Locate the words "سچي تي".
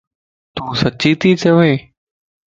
0.81-1.29